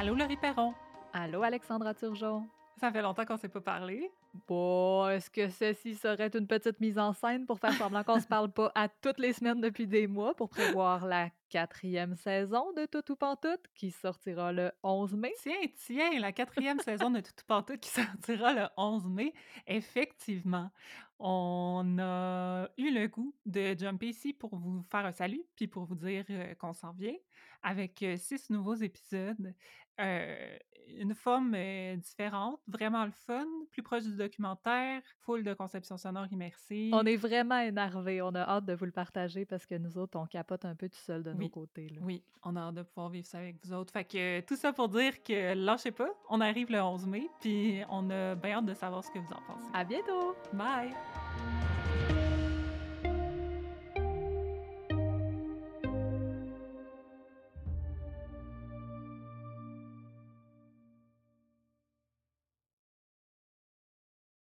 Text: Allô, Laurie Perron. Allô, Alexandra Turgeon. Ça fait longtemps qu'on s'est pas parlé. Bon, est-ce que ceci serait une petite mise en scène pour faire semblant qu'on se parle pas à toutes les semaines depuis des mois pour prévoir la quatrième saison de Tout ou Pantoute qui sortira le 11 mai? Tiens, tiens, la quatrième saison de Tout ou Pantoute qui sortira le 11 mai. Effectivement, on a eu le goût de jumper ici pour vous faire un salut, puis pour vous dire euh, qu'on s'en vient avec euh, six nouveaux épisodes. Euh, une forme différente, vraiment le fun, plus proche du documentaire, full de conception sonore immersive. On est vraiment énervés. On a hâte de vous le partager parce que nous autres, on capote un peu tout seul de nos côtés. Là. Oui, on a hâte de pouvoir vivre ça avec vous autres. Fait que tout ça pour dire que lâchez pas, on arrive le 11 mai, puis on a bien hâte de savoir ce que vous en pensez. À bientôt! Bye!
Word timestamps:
Allô, 0.00 0.14
Laurie 0.14 0.36
Perron. 0.36 0.74
Allô, 1.12 1.42
Alexandra 1.42 1.92
Turgeon. 1.92 2.46
Ça 2.76 2.92
fait 2.92 3.02
longtemps 3.02 3.24
qu'on 3.24 3.36
s'est 3.36 3.48
pas 3.48 3.60
parlé. 3.60 4.12
Bon, 4.46 5.08
est-ce 5.08 5.30
que 5.30 5.48
ceci 5.48 5.94
serait 5.94 6.30
une 6.34 6.46
petite 6.46 6.80
mise 6.80 6.98
en 6.98 7.12
scène 7.12 7.46
pour 7.46 7.58
faire 7.58 7.72
semblant 7.72 8.04
qu'on 8.04 8.20
se 8.20 8.26
parle 8.28 8.50
pas 8.50 8.70
à 8.74 8.88
toutes 8.88 9.18
les 9.18 9.32
semaines 9.32 9.60
depuis 9.60 9.86
des 9.86 10.06
mois 10.06 10.34
pour 10.34 10.48
prévoir 10.48 11.06
la 11.06 11.30
quatrième 11.48 12.14
saison 12.14 12.72
de 12.74 12.86
Tout 12.86 13.12
ou 13.12 13.16
Pantoute 13.16 13.66
qui 13.74 13.90
sortira 13.90 14.52
le 14.52 14.70
11 14.82 15.14
mai? 15.14 15.32
Tiens, 15.42 15.54
tiens, 15.76 16.20
la 16.20 16.32
quatrième 16.32 16.78
saison 16.80 17.10
de 17.10 17.20
Tout 17.20 17.32
ou 17.40 17.46
Pantoute 17.46 17.80
qui 17.80 17.90
sortira 17.90 18.52
le 18.52 18.68
11 18.76 19.06
mai. 19.08 19.32
Effectivement, 19.66 20.70
on 21.20 21.98
a 21.98 22.68
eu 22.76 22.92
le 22.92 23.08
goût 23.08 23.34
de 23.44 23.76
jumper 23.76 24.08
ici 24.08 24.32
pour 24.32 24.54
vous 24.56 24.82
faire 24.82 25.04
un 25.04 25.12
salut, 25.12 25.42
puis 25.56 25.66
pour 25.66 25.84
vous 25.84 25.96
dire 25.96 26.24
euh, 26.30 26.54
qu'on 26.54 26.72
s'en 26.72 26.92
vient 26.92 27.16
avec 27.62 28.02
euh, 28.02 28.16
six 28.16 28.50
nouveaux 28.50 28.76
épisodes. 28.76 29.52
Euh, 30.00 30.58
une 30.96 31.14
forme 31.14 31.56
différente, 31.96 32.60
vraiment 32.66 33.04
le 33.04 33.10
fun, 33.10 33.46
plus 33.72 33.82
proche 33.82 34.04
du 34.04 34.16
documentaire, 34.28 35.02
full 35.20 35.42
de 35.42 35.54
conception 35.54 35.96
sonore 35.96 36.26
immersive. 36.30 36.94
On 36.94 37.04
est 37.04 37.16
vraiment 37.16 37.58
énervés. 37.58 38.22
On 38.22 38.34
a 38.34 38.40
hâte 38.40 38.66
de 38.66 38.74
vous 38.74 38.84
le 38.84 38.92
partager 38.92 39.44
parce 39.44 39.66
que 39.66 39.74
nous 39.74 39.98
autres, 39.98 40.18
on 40.18 40.26
capote 40.26 40.64
un 40.64 40.74
peu 40.74 40.88
tout 40.88 40.98
seul 40.98 41.22
de 41.22 41.32
nos 41.32 41.48
côtés. 41.48 41.88
Là. 41.88 42.00
Oui, 42.02 42.22
on 42.44 42.56
a 42.56 42.60
hâte 42.60 42.74
de 42.74 42.82
pouvoir 42.82 43.08
vivre 43.08 43.26
ça 43.26 43.38
avec 43.38 43.56
vous 43.64 43.72
autres. 43.72 43.92
Fait 43.92 44.04
que 44.04 44.40
tout 44.40 44.56
ça 44.56 44.72
pour 44.72 44.88
dire 44.88 45.22
que 45.22 45.54
lâchez 45.54 45.90
pas, 45.90 46.10
on 46.28 46.40
arrive 46.40 46.70
le 46.70 46.80
11 46.80 47.06
mai, 47.06 47.28
puis 47.40 47.80
on 47.90 48.10
a 48.10 48.34
bien 48.34 48.58
hâte 48.58 48.66
de 48.66 48.74
savoir 48.74 49.02
ce 49.02 49.10
que 49.10 49.18
vous 49.18 49.32
en 49.32 49.42
pensez. 49.52 49.68
À 49.72 49.84
bientôt! 49.84 50.36
Bye! 50.52 50.94